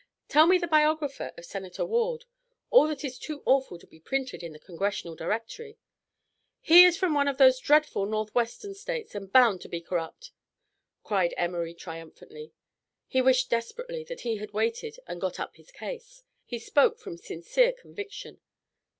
Tell 0.29 0.47
me 0.47 0.57
the 0.57 0.65
biography 0.65 1.25
of 1.37 1.45
Senator 1.45 1.85
Ward 1.85 2.25
all 2.71 2.87
that 2.87 3.03
is 3.03 3.19
too 3.19 3.43
awful 3.45 3.77
to 3.77 3.85
be 3.85 3.99
printed 3.99 4.41
in 4.41 4.51
the 4.51 4.57
Congressional 4.57 5.15
Directory" 5.15 5.77
"He 6.59 6.85
is 6.85 6.97
from 6.97 7.13
one 7.13 7.27
of 7.27 7.37
those 7.37 7.59
dreadful 7.59 8.07
North 8.07 8.33
western 8.33 8.73
States 8.73 9.13
and 9.13 9.31
bound 9.31 9.61
to 9.61 9.69
be 9.69 9.79
corrupt," 9.79 10.31
cried 11.03 11.35
Emory, 11.37 11.75
triumphantly. 11.75 12.51
He 13.07 13.21
wished 13.21 13.51
desperately 13.51 14.03
that 14.05 14.21
he 14.21 14.37
had 14.37 14.53
waited 14.53 14.97
and 15.05 15.21
got 15.21 15.39
up 15.39 15.55
his 15.57 15.69
case. 15.69 16.23
He 16.45 16.57
spoke 16.57 16.97
from 16.97 17.15
sincere 17.15 17.71
conviction. 17.71 18.39